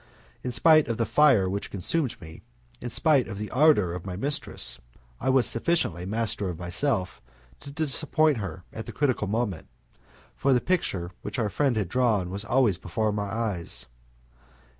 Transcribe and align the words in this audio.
In 0.43 0.51
spite 0.51 0.87
of 0.87 0.97
the 0.97 1.05
fire 1.05 1.47
which 1.47 1.69
consumed 1.69 2.19
me, 2.19 2.41
in 2.81 2.89
spite 2.89 3.27
of 3.27 3.37
the 3.37 3.51
ardour 3.51 3.93
of 3.93 4.03
my 4.03 4.15
mistress, 4.15 4.79
I 5.19 5.29
was 5.29 5.45
sufficiently 5.45 6.07
master 6.07 6.49
of 6.49 6.57
myself 6.57 7.21
to 7.59 7.69
disappoint 7.69 8.37
her 8.37 8.63
at 8.73 8.87
the 8.87 8.93
critical 8.93 9.27
moment, 9.27 9.67
for 10.35 10.53
the 10.53 10.59
picture 10.59 11.11
which 11.21 11.37
our 11.37 11.51
friend 11.51 11.75
had 11.75 11.87
drawn 11.87 12.31
was 12.31 12.43
always 12.43 12.79
before 12.79 13.11
my 13.11 13.31
eyes. 13.31 13.85